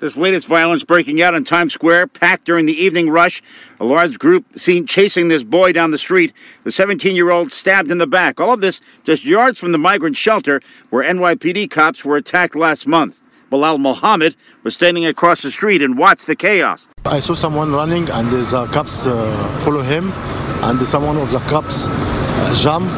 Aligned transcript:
This 0.00 0.16
latest 0.16 0.48
violence 0.48 0.82
breaking 0.82 1.20
out 1.20 1.34
in 1.34 1.44
Times 1.44 1.74
Square, 1.74 2.06
packed 2.06 2.46
during 2.46 2.64
the 2.64 2.72
evening 2.72 3.10
rush. 3.10 3.42
A 3.78 3.84
large 3.84 4.18
group 4.18 4.46
seen 4.58 4.86
chasing 4.86 5.28
this 5.28 5.42
boy 5.42 5.72
down 5.72 5.90
the 5.90 5.98
street. 5.98 6.32
The 6.64 6.72
17 6.72 7.14
year 7.14 7.30
old 7.30 7.52
stabbed 7.52 7.90
in 7.90 7.98
the 7.98 8.06
back. 8.06 8.40
All 8.40 8.54
of 8.54 8.62
this 8.62 8.80
just 9.04 9.26
yards 9.26 9.58
from 9.58 9.72
the 9.72 9.78
migrant 9.78 10.16
shelter 10.16 10.62
where 10.88 11.04
NYPD 11.04 11.70
cops 11.70 12.02
were 12.02 12.16
attacked 12.16 12.56
last 12.56 12.86
month. 12.86 13.20
Bilal 13.50 13.76
Mohammed 13.76 14.36
was 14.62 14.72
standing 14.72 15.04
across 15.04 15.42
the 15.42 15.50
street 15.50 15.82
and 15.82 15.98
watched 15.98 16.26
the 16.26 16.36
chaos. 16.36 16.88
I 17.04 17.20
saw 17.20 17.34
someone 17.34 17.70
running 17.72 18.08
and 18.08 18.30
the 18.30 18.68
cops 18.72 19.06
uh, 19.06 19.60
follow 19.62 19.82
him 19.82 20.12
and 20.62 20.88
someone 20.88 21.18
of 21.18 21.30
the 21.30 21.40
cops 21.40 21.88
uh, 21.88 22.54
jump 22.54 22.88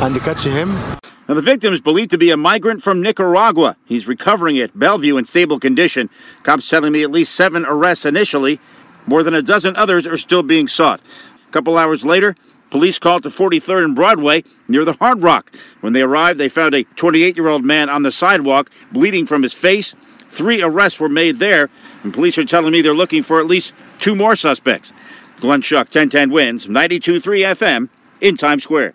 and 0.00 0.18
catch 0.20 0.44
him. 0.44 0.97
Now, 1.28 1.34
the 1.34 1.42
victim 1.42 1.74
is 1.74 1.82
believed 1.82 2.10
to 2.12 2.18
be 2.18 2.30
a 2.30 2.38
migrant 2.38 2.82
from 2.82 3.02
Nicaragua. 3.02 3.76
He's 3.84 4.08
recovering 4.08 4.58
at 4.58 4.78
Bellevue 4.78 5.18
in 5.18 5.26
stable 5.26 5.60
condition. 5.60 6.08
Cops 6.42 6.66
telling 6.66 6.92
me 6.92 7.02
at 7.02 7.10
least 7.10 7.34
seven 7.34 7.66
arrests 7.66 8.06
initially. 8.06 8.60
More 9.06 9.22
than 9.22 9.34
a 9.34 9.42
dozen 9.42 9.76
others 9.76 10.06
are 10.06 10.16
still 10.16 10.42
being 10.42 10.68
sought. 10.68 11.00
A 11.46 11.52
couple 11.52 11.76
hours 11.76 12.02
later, 12.02 12.34
police 12.70 12.98
called 12.98 13.24
to 13.24 13.28
43rd 13.28 13.84
and 13.84 13.94
Broadway 13.94 14.42
near 14.68 14.86
the 14.86 14.94
Hard 14.94 15.22
Rock. 15.22 15.54
When 15.82 15.92
they 15.92 16.00
arrived, 16.00 16.40
they 16.40 16.48
found 16.48 16.72
a 16.72 16.84
28 16.84 17.36
year 17.36 17.48
old 17.48 17.64
man 17.64 17.90
on 17.90 18.04
the 18.04 18.10
sidewalk 18.10 18.70
bleeding 18.90 19.26
from 19.26 19.42
his 19.42 19.52
face. 19.52 19.94
Three 20.30 20.62
arrests 20.62 20.98
were 20.98 21.08
made 21.10 21.36
there, 21.36 21.68
and 22.02 22.12
police 22.12 22.38
are 22.38 22.44
telling 22.44 22.72
me 22.72 22.80
they're 22.80 22.94
looking 22.94 23.22
for 23.22 23.38
at 23.38 23.46
least 23.46 23.74
two 23.98 24.14
more 24.14 24.34
suspects. 24.34 24.94
Glenn 25.40 25.60
Schuck, 25.60 25.88
1010 25.88 26.30
wins, 26.30 26.66
92.3 26.66 27.54
FM 27.54 27.88
in 28.20 28.36
Times 28.36 28.64
Square. 28.64 28.94